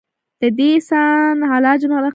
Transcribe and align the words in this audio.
د 0.41 0.43
دې 0.57 0.69
اسان 0.79 1.35
علاج 1.53 1.81
مراقبه 1.91 2.07
دے- 2.07 2.09